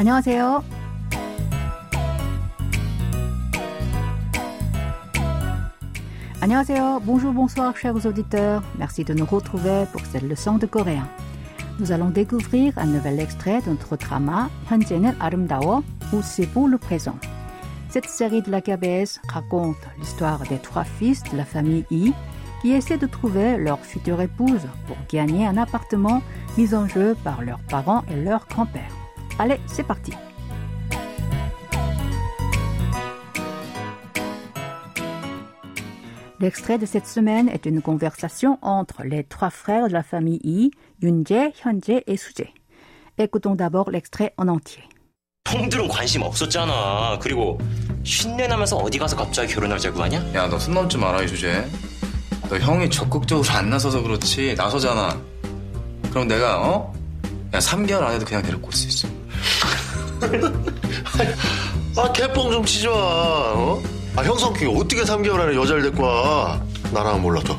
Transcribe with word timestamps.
안녕하세요. 0.00 0.62
안녕하세요. 6.40 7.00
Bonjour, 7.04 7.32
bonsoir, 7.32 7.74
chers 7.76 8.06
auditeurs. 8.06 8.62
Merci 8.78 9.04
de 9.04 9.14
nous 9.14 9.26
retrouver 9.26 9.86
pour 9.90 10.02
cette 10.06 10.22
leçon 10.22 10.58
de 10.58 10.66
coréen. 10.66 11.08
Nous 11.80 11.92
allons 11.92 12.10
découvrir 12.10 12.72
un 12.76 12.86
nouvel 12.86 13.18
extrait 13.20 13.60
de 13.62 13.70
notre 13.70 13.96
drama 13.96 14.48
현재는 14.68 15.16
아름다워 15.18 15.82
ou 16.12 16.22
C'est 16.22 16.46
pour 16.46 16.68
le 16.68 16.78
présent. 16.78 17.18
Cette 17.88 18.08
série 18.08 18.42
de 18.42 18.50
la 18.50 18.60
KBS 18.60 19.20
raconte 19.28 19.76
l'histoire 19.98 20.40
des 20.48 20.58
trois 20.58 20.84
fils 20.84 21.22
de 21.24 21.36
la 21.36 21.44
famille 21.44 21.84
I 21.90 22.12
qui 22.62 22.72
essaient 22.72 22.98
de 22.98 23.06
trouver 23.06 23.56
leur 23.56 23.80
future 23.80 24.20
épouse 24.20 24.68
pour 24.86 24.96
gagner 25.10 25.46
un 25.46 25.56
appartement 25.56 26.22
mis 26.56 26.74
en 26.74 26.86
jeu 26.86 27.16
par 27.24 27.42
leurs 27.42 27.60
parents 27.68 28.04
et 28.10 28.16
leur 28.16 28.46
grand-père. 28.48 28.99
Allez, 29.41 29.59
c'est 29.65 29.81
parti. 29.81 30.11
L'extrait 36.39 36.77
de 36.79 36.85
cette 36.85 37.07
semaine 37.07 37.49
est 37.49 37.65
une 37.65 37.81
conversation 37.81 38.57
entre 38.61 39.03
les 39.03 39.23
trois 39.23 39.49
frères 39.51 39.87
de 39.87 39.93
la 39.93 40.03
famille 40.03 40.39
Yi, 40.43 40.71
Yunjae, 41.01 41.51
Hyunjae 41.63 42.03
et 42.07 42.17
Suje. 42.17 42.47
Écoutons 43.17 43.55
d'abord 43.55 43.91
l'extrait 43.91 44.33
en 44.37 44.47
entier. 44.47 44.83
형들은 45.47 45.87
관심 45.89 46.21
없었잖아. 46.21 47.19
그리고 47.21 47.57
쉰내 48.03 48.47
나면서 48.47 48.77
어디 48.77 48.97
가서 48.97 49.15
갑자기 49.17 49.53
결혼하자고 49.53 50.01
하냐? 50.01 50.33
야, 50.33 50.47
너손 50.47 50.73
넘지 50.73 50.97
마라, 50.97 51.21
이 51.23 51.27
주제. 51.27 51.67
너 52.49 52.57
형이 52.57 52.89
적극적으로 52.89 53.47
안 53.51 53.69
나서서 53.69 54.01
그렇지. 54.01 54.55
나서잖아. 54.55 55.19
그럼 56.09 56.27
내가, 56.27 56.61
어? 56.67 56.93
야, 57.53 57.59
3개월 57.59 58.01
안에도 58.03 58.25
그냥 58.25 58.41
데리고 58.43 58.67
올 58.67 58.73
수 58.73 58.87
있어. 58.87 59.07
아, 61.96 62.12
개뻥 62.12 62.50
좀 62.50 62.64
치지 62.64 62.88
마, 62.88 62.94
어? 62.94 63.82
아, 64.16 64.22
형 64.22 64.36
성격이 64.36 64.66
어떻게 64.66 65.02
3개월 65.02 65.40
안에 65.40 65.54
여자를 65.56 65.82
데리고 65.82 66.02
와? 66.04 66.62
나랑은 66.92 67.22
몰라도. 67.22 67.56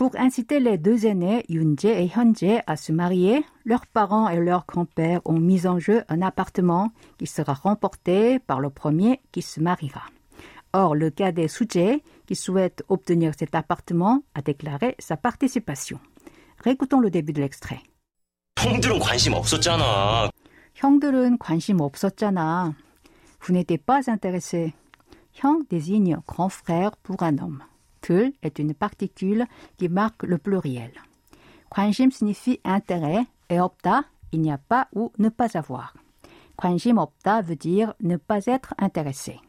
Pour 0.00 0.16
inciter 0.16 0.60
les 0.60 0.78
deux 0.78 1.04
aînés, 1.04 1.44
Yunjae 1.50 1.90
et 1.90 2.10
Hyunjae, 2.16 2.62
à 2.66 2.76
se 2.76 2.90
marier, 2.90 3.44
leurs 3.66 3.86
parents 3.86 4.30
et 4.30 4.38
leur 4.38 4.64
grand-père 4.66 5.20
ont 5.26 5.38
mis 5.38 5.66
en 5.66 5.78
jeu 5.78 6.04
un 6.08 6.22
appartement 6.22 6.90
qui 7.18 7.26
sera 7.26 7.52
remporté 7.52 8.38
par 8.38 8.60
le 8.60 8.70
premier 8.70 9.20
qui 9.30 9.42
se 9.42 9.60
mariera. 9.60 10.04
Or, 10.72 10.94
le 10.94 11.10
cadet 11.10 11.48
Suje, 11.48 12.00
qui 12.26 12.34
souhaite 12.34 12.82
obtenir 12.88 13.32
cet 13.38 13.54
appartement, 13.54 14.22
a 14.34 14.40
déclaré 14.40 14.96
sa 14.98 15.18
participation. 15.18 16.00
Récoutons 16.64 17.00
le 17.00 17.10
début 17.10 17.34
de 17.34 17.42
l'extrait. 17.42 17.80
형들은 18.58 18.98
관심 18.98 19.34
없었잖아. 19.34 20.30
형들은 20.74 21.38
관심 21.38 21.80
없었잖아. 21.80 22.74
Vous 23.40 23.52
n'étiez 23.52 23.78
pas 23.78 24.10
intéressé. 24.10 24.72
형 25.32 25.64
désigne 25.68 26.18
grand 26.26 26.48
frère 26.48 26.96
pour 27.02 27.22
un 27.22 27.38
homme. 27.38 27.62
들 28.00 28.32
est 28.42 28.58
une 28.58 28.74
particule 28.74 29.46
qui 29.76 29.88
marque 29.88 30.22
le 30.22 30.38
pluriel. 30.38 30.92
관심 31.70 32.10
signifie 32.10 32.60
intérêt 32.64 33.26
et 33.48 33.60
없다, 33.60 34.04
il 34.32 34.40
n'y 34.40 34.50
a 34.50 34.58
pas 34.58 34.88
ou 34.94 35.12
ne 35.18 35.28
pas 35.28 35.56
avoir. 35.56 35.94
관심 36.56 36.98
없다 36.98 37.42
veut 37.42 37.56
dire 37.56 37.94
ne 38.00 38.16
pas 38.16 38.46
être 38.46 38.74
intéressé. 38.78 39.40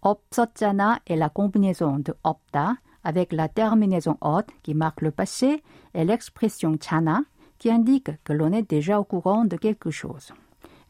없었잖아 0.00 1.00
est 1.06 1.16
la 1.16 1.28
combinaison 1.28 1.98
de 1.98 2.14
없다 2.22 2.76
avec 3.04 3.32
la 3.32 3.48
terminaison 3.48 4.16
ot 4.20 4.46
qui 4.62 4.74
marque 4.74 5.02
le 5.02 5.10
passé 5.10 5.62
et 5.94 6.04
l'expression 6.04 6.76
잖아 6.76 7.24
qui 7.58 7.70
indique 7.70 8.10
que 8.24 8.32
l'on 8.32 8.52
est 8.52 8.68
déjà 8.68 8.98
au 8.98 9.04
courant 9.04 9.44
de 9.44 9.56
quelque 9.56 9.90
chose. 9.90 10.32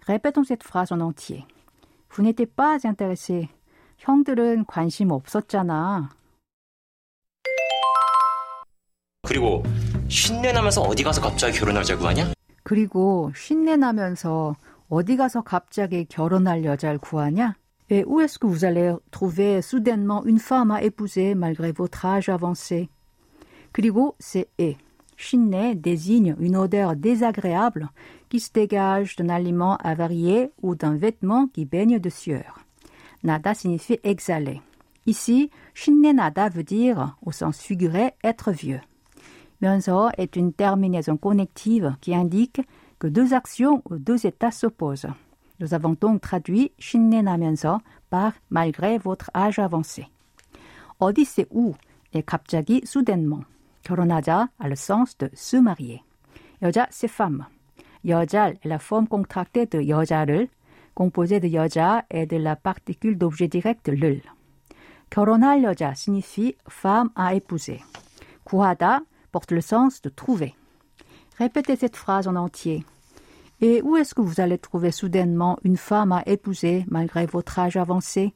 Répétons 0.09 0.43
cette 0.43 0.63
phrase 0.63 0.91
en 0.91 1.01
entier. 1.01 1.45
Vous 2.09 2.23
n'étiez 2.23 2.47
pas 2.47 2.79
intéressé. 2.83 3.47
형들은 3.99 4.65
관심 4.65 5.11
없었잖아. 5.11 6.09
그리고 9.21 9.61
쉰내 10.07 10.51
나면서 10.51 10.81
어디 10.81 11.03
가서 11.03 11.21
갑자기 11.21 11.59
결혼하자고 11.59 12.07
하냐? 12.07 12.33
그리고 12.63 13.31
쉰내 13.35 13.77
나면서 13.77 14.55
어디 14.89 15.15
가서 15.15 15.43
갑자기 15.43 16.05
결혼할 16.05 16.65
여자를 16.65 16.97
구하냐? 16.97 17.53
Et 17.91 18.03
où 18.07 18.19
est-ce 18.19 18.39
que 18.39 18.47
vous 18.47 18.65
allez 18.65 18.95
trouver 19.11 19.61
soudainement 19.61 20.23
une 20.25 20.39
femme 20.39 20.71
à 20.71 20.81
épouser 20.81 21.35
malgré 21.35 21.71
votre 21.71 22.03
âge 22.05 22.29
avancé? 22.29 22.89
그리고 23.71 24.15
c'est 24.19 24.49
et. 24.57 24.77
쉰내 25.18 25.74
désigne 25.74 26.34
une 26.38 26.56
odeur 26.56 26.96
désagréable 26.96 27.88
qui 28.28 28.40
se 28.40 28.52
dégage 28.52 29.16
d'un 29.16 29.28
aliment 29.28 29.76
avarié 29.76 30.50
ou 30.62 30.74
d'un 30.74 30.96
vêtement 30.96 31.46
qui 31.48 31.64
baigne 31.64 31.98
de 31.98 32.10
sueur. 32.10 32.64
Nada 33.22 33.54
signifie 33.54 34.00
exhaler. 34.02 34.60
Ici, 35.06 35.50
쉰내 35.74 36.12
nada 36.12 36.48
veut 36.48 36.64
dire, 36.64 37.16
au 37.22 37.30
sens 37.30 37.58
figuré, 37.58 38.12
être 38.22 38.52
vieux. 38.52 38.80
면서 39.60 40.10
est 40.18 40.36
une 40.36 40.52
terminaison 40.52 41.16
connective 41.16 41.96
qui 42.00 42.14
indique 42.14 42.60
que 42.98 43.06
deux 43.06 43.32
actions 43.32 43.82
ou 43.88 43.96
deux 43.96 44.26
états 44.26 44.50
s'opposent. 44.50 45.06
Nous 45.60 45.72
avons 45.72 45.96
donc 45.98 46.20
traduit 46.20 46.72
쉰내 46.78 47.22
나면서 47.22 47.80
par 48.10 48.32
malgré 48.50 48.98
votre 48.98 49.30
âge 49.34 49.58
avancé. 49.58 50.06
어디 51.00 51.24
c'est 51.24 51.46
où 51.50 51.74
et 52.12 52.22
갑자기 52.22 52.82
soudainement. 52.84 53.44
결혼하자 53.84 54.48
a 54.58 54.68
le 54.68 54.76
sens 54.76 55.16
de 55.18 55.28
se 55.34 55.56
marier. 55.56 56.02
여자 56.62 56.86
c'est 56.90 57.08
femme. 57.08 57.46
여잘 58.04 58.56
est 58.62 58.68
la 58.68 58.78
forme 58.78 59.06
contractée 59.08 59.66
de 59.66 59.80
여자를 59.80 60.48
composée 60.94 61.40
de 61.40 61.48
여자 61.48 62.04
et 62.10 62.26
de 62.26 62.36
la 62.36 62.56
particule 62.56 63.18
d'objet 63.18 63.48
direct 63.48 63.88
를. 63.88 64.22
결혼할 65.10 65.62
여자 65.62 65.94
signifie 65.94 66.56
femme 66.68 67.10
à 67.14 67.34
épouser. 67.34 67.82
구하다 68.44 69.00
porte 69.32 69.52
le 69.52 69.60
sens 69.60 70.00
de 70.02 70.08
trouver. 70.08 70.54
Répétez 71.38 71.76
cette 71.76 71.96
phrase 71.96 72.28
en 72.28 72.36
entier. 72.36 72.84
Et 73.60 73.82
où 73.82 73.96
est-ce 73.96 74.14
que 74.14 74.20
vous 74.20 74.40
allez 74.40 74.58
trouver 74.58 74.90
soudainement 74.90 75.58
une 75.64 75.76
femme 75.76 76.12
à 76.12 76.22
épouser 76.26 76.84
malgré 76.88 77.26
votre 77.26 77.58
âge 77.58 77.76
avancé? 77.76 78.32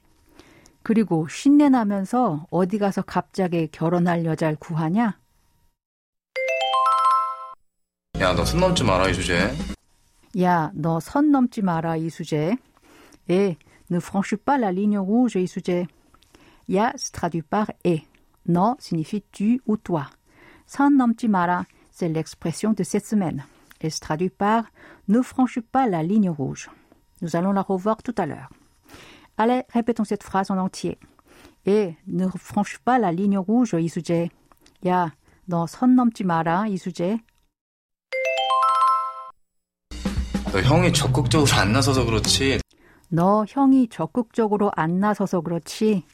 그리고 0.83 1.29
신내 1.29 1.69
나면서 1.69 2.47
어디 2.51 2.79
가서 2.79 3.03
갑자기 3.03 3.69
결혼할 3.69 4.25
여자를 4.25 4.57
구하냐? 4.57 5.19
야, 8.23 8.35
너 8.35 8.45
손 8.45 8.61
넘지 8.61 8.83
마라, 8.85 9.09
이 9.09 9.15
주제. 9.15 9.55
야, 10.41 10.71
너 10.75 10.99
선 11.01 11.31
넘지 11.31 11.63
마라, 11.63 11.97
이수재. 11.97 12.57
Et 13.29 13.57
ne 13.91 14.01
franchis 14.01 14.37
pas 14.37 14.59
la 14.59 14.73
ligne 14.73 14.99
rouge, 14.99 15.37
이수재. 15.37 15.87
Ya 16.69 16.93
se 16.97 17.13
traduit 17.13 17.43
par 17.43 17.71
et. 17.85 18.03
No 18.47 18.77
signifie 18.81 19.23
tu 19.33 19.61
ou 19.67 19.77
toi. 19.77 20.11
선 20.67 20.97
넘지 20.97 21.29
마라, 21.29 21.67
c'est 21.93 22.09
l'expression 22.09 22.73
de 22.75 22.83
cette 22.83 23.07
semaine. 23.07 23.45
Elle 23.81 23.93
se 23.93 24.01
traduit 24.01 24.31
par 24.31 24.65
ne 25.07 25.23
franchis 25.23 25.61
pas 25.63 25.87
la 25.87 26.03
ligne 26.03 26.29
rouge. 26.31 26.69
Nous 27.23 27.37
allons 27.37 27.53
la 27.53 27.63
revoir 27.63 28.03
tout 28.03 28.15
à 28.19 28.27
l'heure. 28.27 28.51
Allez, 29.37 29.63
répétons 29.73 30.05
cette 30.05 30.25
phrase 30.25 30.51
en 30.51 30.59
entier. 30.59 30.99
Et 31.65 31.95
ne 32.09 32.27
franchis 32.29 32.79
pas 32.85 32.99
la 32.99 33.13
ligne 33.13 33.39
rouge, 33.39 33.75
이수재. 33.79 34.29
야, 34.87 35.13
너 35.49 35.67
선 35.67 35.95
넘지 35.95 36.25
마라, 36.25 36.67
이수재. 36.67 37.21
너 40.53 40.61
형이 40.61 40.93
적극적으로 40.93 41.47
안 41.59 41.73
나서서 41.73 42.05
그렇지. 42.05 42.61
너 43.11 43.45
형이 43.49 43.89
적극적으로 43.89 44.71
안 44.75 44.99
나서서 45.01 45.41
그렇지. 45.41 46.05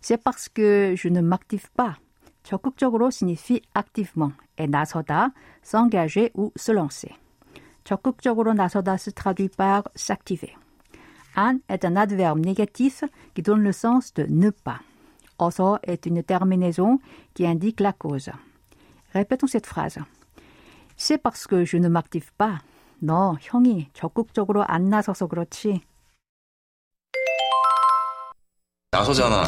C'est 0.00 0.22
parce 0.22 0.48
que 0.48 0.94
je 0.96 1.08
ne 1.08 1.20
m'active 1.20 1.68
pas. 1.76 1.96
적극적으로 2.42 3.10
signifie 3.10 3.60
activement 3.74 4.32
et 4.56 4.68
나서다, 4.68 5.32
s'engager 5.62 6.30
ou 6.34 6.52
se 6.56 6.72
lancer. 6.72 7.14
적극적으로 7.84 8.54
나서다 8.54 8.94
se 8.94 9.10
traduit 9.10 9.48
par 9.56 9.82
s'activer. 9.94 10.54
An 11.36 11.58
est 11.68 11.84
un 11.84 11.96
adverbe 11.96 12.38
négatif 12.38 13.04
qui 13.34 13.42
donne 13.42 13.62
le 13.62 13.72
sens 13.72 14.14
de 14.14 14.26
ne 14.28 14.50
pas. 14.50 14.80
어서 15.38 15.78
est 15.82 16.06
une 16.06 16.22
terminaison 16.22 16.98
qui 17.34 17.46
indique 17.46 17.80
la 17.80 17.92
cause. 17.92 18.30
Répétons 19.12 19.46
cette 19.46 19.66
phrase. 19.66 19.98
C'est 20.96 21.18
parce 21.18 21.46
que 21.46 21.64
je 21.64 21.76
ne 21.76 21.88
m'active 21.88 22.32
pas. 22.38 22.58
너 23.03 23.35
형이 23.41 23.89
적극적으로 23.93 24.63
안 24.63 24.89
나서서 24.89 25.27
그렇지. 25.27 25.81
나서잖아. 28.91 29.43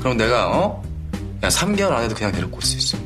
그럼 0.00 0.16
내가, 0.16 0.56
어? 0.56 0.82
야, 1.42 1.48
3개월 1.48 1.92
안에도 1.92 2.14
그냥 2.14 2.32
데리고 2.32 2.56
올 2.56 2.62
수 2.62 2.76
있어. 2.78 2.98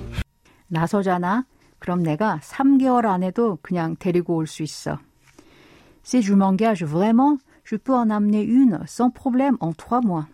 나서잖아. 0.69 1.44
그럼 1.79 2.02
내가 2.02 2.38
3개월 2.43 3.06
안에도 3.06 3.58
그냥 3.62 3.97
데리고 3.99 4.37
올 4.37 4.47
수 4.47 4.62
있어. 4.62 4.99
Si 6.05 6.23
je 6.23 6.35
m'engage 6.35 6.85
vraiment, 6.85 7.38
je 7.64 7.76
peux 7.76 7.94
en 7.94 8.11
amener 8.11 8.43
une 8.43 8.79
sans 8.87 9.11
problème 9.11 9.56
en 9.61 9.73
trois 9.73 10.00
mois. 10.00 10.26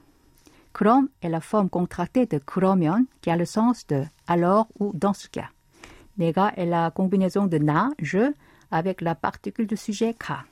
그럼 0.73 1.09
est 1.23 1.31
la 1.31 1.41
forme 1.41 1.71
contractée 1.71 2.27
de 2.27 2.39
그러면 2.39 3.07
qui 3.23 3.31
a 3.31 3.37
le 3.37 3.47
sens 3.47 3.87
de 3.87 4.05
alors 4.27 4.67
ou 4.79 4.93
dans 4.95 5.15
ce 5.15 5.29
cas. 5.29 5.49
내가 6.19 6.53
est 6.57 6.67
la 6.67 6.91
combinaison 6.91 7.47
de 7.47 7.59
na, 7.59 7.91
je, 7.99 8.33
avec 8.72 9.02
la 9.02 9.16
particule 9.16 9.68
de 9.68 9.76
sujet 9.76 10.14
ka. 10.14 10.46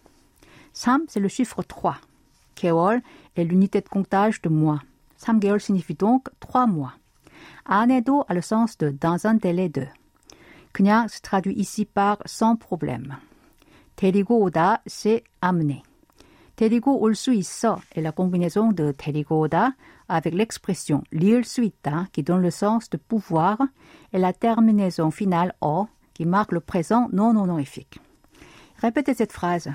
3, 0.73 0.99
c'est 1.07 1.19
le 1.19 1.27
chiffre 1.27 1.63
3. 1.63 1.97
개월 2.55 3.01
est 3.35 3.43
l'unité 3.43 3.81
de 3.81 3.89
comptage 3.89 4.41
de 4.41 4.49
mois. 4.49 4.81
3개월 5.19 5.59
signifie 5.59 5.95
donc 5.95 6.29
3 6.39 6.67
mois. 6.67 6.93
안에도 7.65 8.25
a 8.27 8.33
le 8.33 8.41
sens 8.41 8.77
de 8.77 8.89
dans 8.89 9.25
un 9.27 9.35
délai 9.35 9.69
de. 9.69 9.87
그냥 10.73 11.07
se 11.07 11.21
traduit 11.21 11.55
ici 11.55 11.85
par 11.85 12.17
sans 12.25 12.55
problème. 12.55 13.15
데리고 13.95 14.41
오다, 14.41 14.81
c'est 14.87 15.23
amener. 15.41 15.83
데리고 16.55 16.99
올 16.99 17.15
수 17.15 17.33
있어 17.33 17.79
est 17.95 18.01
la 18.01 18.11
combinaison 18.11 18.73
de 18.73 18.91
데리고 18.91 19.39
오다 19.39 19.75
avec 20.07 20.33
l'expression 20.35 21.03
lier 21.11 21.43
수 21.43 21.63
있다 21.63 22.07
qui 22.11 22.23
donne 22.23 22.41
le 22.41 22.51
sens 22.51 22.89
de 22.89 22.97
pouvoir 22.97 23.57
et 24.11 24.19
la 24.19 24.33
terminaison 24.33 25.09
finale 25.11 25.53
o 25.61 25.87
qui 26.13 26.25
marque 26.25 26.51
le 26.51 26.59
présent 26.59 27.07
non 27.13 27.37
honorifique. 27.37 27.99
Répétez 28.83 29.13
cette 29.13 29.33
phrase. 29.33 29.69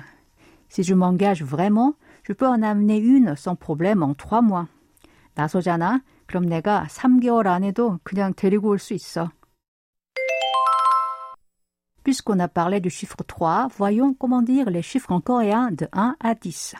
Si 0.69 0.83
je 0.83 0.93
m'engage 0.93 1.43
vraiment, 1.43 1.95
je 2.23 2.33
peux 2.33 2.47
en 2.47 2.61
amener 2.61 2.97
une 2.97 3.35
sans 3.35 3.55
problème 3.55 4.03
en 4.03 4.13
trois 4.13 4.41
mois. 4.41 4.67
나서잖아. 5.35 6.01
그럼 6.27 6.45
내가 6.45 6.87
3개월 6.89 7.47
안에도 7.47 7.99
그냥 8.03 8.33
데리고 8.33 8.69
올 8.69 8.79
수 8.79 8.93
있어. 8.93 9.31
Puisqu'on 12.03 12.39
a 12.39 12.47
parlé 12.47 12.79
du 12.79 12.89
chiffre 12.89 13.23
3, 13.23 13.67
voyons 13.77 14.13
comment 14.13 14.43
dire 14.43 14.69
les 14.69 14.83
chiffres 14.83 15.11
en 15.11 15.21
coréen 15.21 15.71
de 15.71 15.87
1 15.91 16.15
à 16.19 16.35
10. 16.35 16.75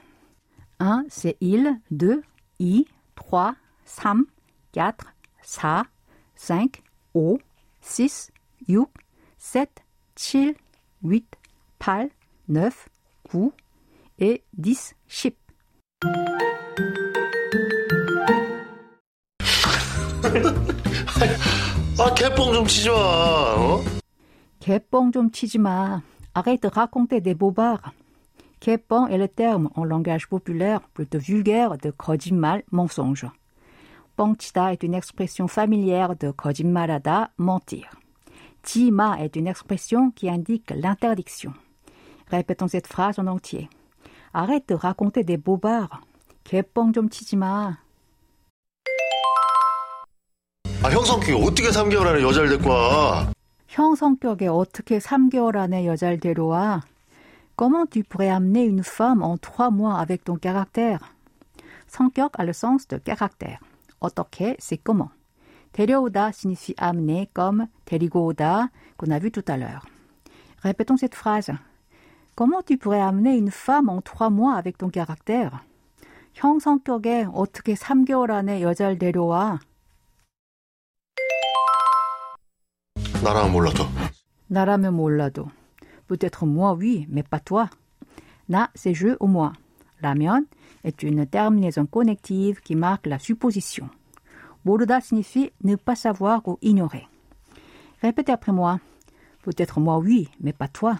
1, 0.79 1.05
c'est 1.09 1.37
il, 1.41 1.79
2, 1.89 2.21
i, 2.59 2.85
3, 3.15 3.55
3, 3.85 4.15
4, 4.71 5.13
4, 5.41 5.85
5, 6.35 6.81
5, 7.15 7.41
6, 7.81 8.31
6, 8.67 8.87
7, 9.37 9.83
7, 10.15 10.57
8, 11.03 11.37
8, 11.83 12.11
9, 12.49 12.89
9 13.31 13.51
et 14.19 14.43
10, 14.57 14.95
10. 15.07 15.35
아, 21.97 22.13
개뻥 22.13 22.53
좀 22.53 22.67
치지 22.67 22.89
마, 22.89 22.93
어? 22.95 23.81
개뻥 24.59 25.11
좀 25.11 25.31
치지 25.31 25.57
마. 25.59 26.01
Arrête 26.33 26.61
de 26.61 26.67
raconter 26.67 27.21
des 27.21 27.33
bobards. 27.33 27.93
개뻥 28.59 29.07
est 29.09 29.17
le 29.17 29.27
terme 29.27 29.69
en 29.75 29.85
langage 29.85 30.27
populaire 30.27 30.81
plutôt 30.93 31.19
vulgaire 31.19 31.77
de 31.77 31.91
거짓말, 31.91 32.63
mensonge. 32.71 33.29
뻥치다 34.17 34.71
est 34.71 34.83
une 34.83 34.95
expression 34.95 35.47
familière 35.47 36.15
de 36.15 36.31
거짓말하다, 36.31 37.33
mentir. 37.37 37.89
치마 38.63 39.17
est 39.19 39.35
une 39.35 39.47
expression 39.47 40.11
qui 40.11 40.29
indique 40.29 40.71
l'interdiction. 40.71 41.53
Répétons 42.29 42.67
cette 42.67 42.87
phrase 42.87 43.19
en 43.19 43.27
entier. 43.27 43.69
Arrête 44.33 44.67
de 44.67 44.75
raconter 44.75 45.23
des 45.23 45.37
bobards. 45.37 46.01
개뻥 46.43 46.93
좀 46.93 47.09
치지 47.09 47.35
마. 47.35 47.77
아, 50.83 50.89
형 50.91 51.03
성격이 51.03 51.33
어떻게 51.43 51.69
3개월 51.69 52.07
안에 52.07 52.21
여자를 52.21 52.49
데리고 52.49 52.69
와? 52.69 53.31
형 53.67 53.95
성격에 53.95 54.47
어떻게 54.47 54.99
3개월 54.99 55.57
안에 55.57 55.87
여자를 55.87 56.19
데려와? 56.19 56.81
Comment 57.57 57.89
tu 57.89 58.03
pourrais 58.03 58.29
amener 58.29 58.65
une 58.65 58.83
femme 58.83 59.23
en 59.23 59.37
3 59.37 59.71
mois 59.71 59.97
avec 59.99 60.23
ton 60.23 60.37
caractère? 60.37 60.99
성격 61.87 62.37
a 62.37 62.43
le 62.43 62.53
sens 62.53 62.87
de 62.87 62.97
caractère. 62.99 63.59
어떻게, 63.99 64.55
c'est 64.59 64.77
comment. 64.77 65.09
데려오다 65.71 66.29
signifie 66.29 66.75
amener 66.77 67.27
comme 67.33 67.67
데리고 67.85 68.25
오다 68.25 68.69
qu'on 68.97 69.11
a 69.11 69.19
vu 69.19 69.31
tout 69.31 69.45
à 69.47 69.57
l'heure. 69.57 69.85
Répétons 70.61 70.97
cette 70.97 71.15
phrase. 71.15 71.51
Comment 72.39 72.61
tu 72.61 72.77
pourrais 72.77 73.01
amener 73.01 73.37
une 73.37 73.51
femme 73.51 73.89
en 73.89 74.01
3 74.01 74.29
mois 74.29 74.55
avec 74.55 74.77
ton 74.77 74.89
caractère? 74.89 75.61
형 76.33 76.59
성격에 76.59 77.27
어떻게 77.33 77.75
3개월 77.75 78.31
안에 78.31 78.61
여자를 78.61 78.97
데려와? 78.97 79.59
나라면 83.23 83.51
몰라도. 83.53 83.85
나라면 84.47 84.93
몰라도. 84.95 85.47
Peut-être 86.07 86.45
moi, 86.45 86.73
oui, 86.73 87.07
mais 87.09 87.23
pas 87.23 87.39
toi. 87.39 87.69
Na, 88.47 88.69
c'est 88.75 88.93
je 88.93 89.15
ou 89.19 89.27
moi. 89.27 89.53
라면 90.01 90.45
est 90.83 91.01
une 91.03 91.25
terminaison 91.25 91.85
connective 91.85 92.61
qui 92.61 92.75
marque 92.75 93.07
la 93.07 93.17
supposition. 93.17 93.89
모르다 94.63 94.99
signifie 94.99 95.51
ne 95.63 95.75
pas 95.75 95.95
savoir 95.95 96.41
ou 96.47 96.57
ignorer. 96.61 97.07
Répétez 98.01 98.33
après 98.33 98.51
moi. 98.51 98.79
Peut-être 99.43 99.79
moi, 99.79 99.97
oui, 99.99 100.29
mais 100.41 100.53
pas 100.53 100.67
toi. 100.67 100.99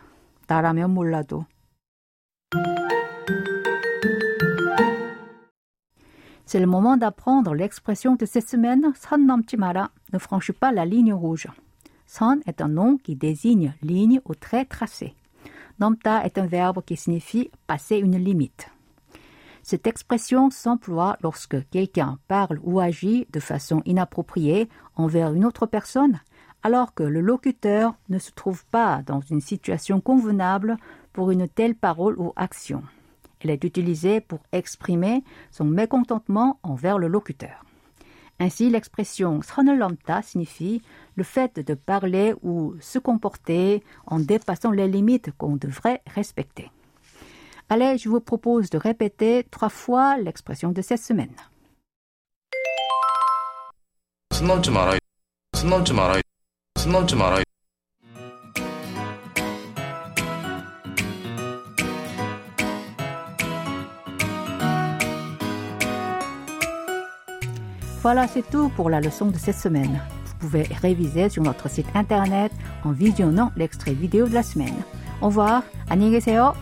나라면 0.50 0.94
몰라도. 0.94 1.46
C'est 6.46 6.60
le 6.60 6.68
moment 6.68 6.96
d'apprendre 6.96 7.56
l'expression 7.56 8.16
de 8.16 8.26
cette 8.26 8.48
semaine. 8.48 8.94
선 8.96 9.26
넘지 9.26 9.58
마라. 9.58 9.90
Ne 10.14 10.20
franchis 10.20 10.54
pas 10.54 10.72
la 10.72 10.86
ligne 10.86 11.14
rouge. 11.14 11.48
Son 12.06 12.40
est 12.46 12.62
un 12.62 12.68
nom 12.68 12.98
qui 12.98 13.16
désigne 13.16 13.74
ligne 13.82 14.22
ou 14.26 14.36
trait 14.36 14.66
tracé. 14.66 15.16
Nomta 15.80 16.24
est 16.24 16.38
un 16.38 16.46
verbe 16.46 16.82
qui 16.86 16.96
signifie 16.96 17.52
passer 17.68 17.98
une 17.98 18.18
limite. 18.18 18.70
Cette 19.64 19.88
expression 19.88 20.52
s'emploie 20.52 21.18
lorsque 21.22 21.68
quelqu'un 21.70 22.20
parle 22.28 22.60
ou 22.64 22.80
agit 22.80 23.28
de 23.34 23.40
façon 23.40 23.82
inappropriée 23.86 24.70
envers 24.96 25.34
une 25.34 25.44
autre 25.44 25.66
personne, 25.66 26.22
alors 26.63 26.95
que 26.95 27.03
le 27.03 27.21
locuteur 27.21 27.95
ne 28.09 28.19
se 28.19 28.31
trouve 28.33 28.65
pas 28.67 29.03
dans 29.07 29.21
une 29.21 29.41
situation 29.41 30.01
convenable 30.01 30.77
pour 31.13 31.31
une 31.31 31.49
telle 31.49 31.75
parole 31.75 32.19
ou 32.19 32.33
action. 32.37 32.83
Elle 33.41 33.51
est 33.51 33.65
utilisée 33.65 34.21
pour 34.21 34.41
exprimer 34.53 35.25
son 35.51 35.65
mécontentement 35.65 36.59
envers 36.63 36.99
le 36.99 37.09
locuteur. 37.09 37.65
Ainsi, 38.39 38.71
l'expression 38.71 39.43
선을 39.43 39.87
signifie 40.23 40.83
le 41.15 41.25
fait 41.25 41.61
de 41.61 41.75
parler 41.75 42.35
ou 42.43 42.75
se 42.81 42.99
comporter 42.99 43.83
en 44.07 44.19
dépassant 44.19 44.71
les 44.71 44.89
limites 44.89 45.31
qu'on 45.37 45.57
devrait 45.57 46.03
respecter. 46.07 46.71
Allez, 47.69 47.99
je 47.99 48.09
vous 48.09 48.21
propose 48.21 48.71
de 48.71 48.79
répéter 48.79 49.47
trois 49.51 49.69
fois 49.69 50.17
l'expression 50.19 50.73
de 50.73 50.83
cette 50.83 51.03
semaine. 51.03 51.37
손 56.80 56.92
넘지 56.92 57.16
마라. 57.16 57.16
손 57.16 57.16
넘지 57.16 57.16
마라. 57.16 57.16
손 57.16 57.16
넘지 57.16 57.16
마라. 57.16 57.46
Voilà, 68.06 68.28
c'est 68.28 68.48
tout 68.52 68.70
pour 68.76 68.92
la 68.92 69.02
leçon 69.02 69.32
de 69.32 69.38
cette 69.40 69.58
semaine. 69.58 70.00
Vous 70.28 70.36
pouvez 70.38 70.62
réviser 70.80 71.28
sur 71.28 71.42
notre 71.42 71.68
site 71.68 71.88
internet 71.96 72.52
en 72.84 72.92
visionnant 72.92 73.52
l'extrait 73.56 73.94
vidéo 73.94 74.28
de 74.28 74.36
la 74.36 74.44
semaine. 74.44 74.76
Au 75.22 75.30
revoir, 75.30 75.64
안녕히 75.90 76.12
계세요. 76.12 76.54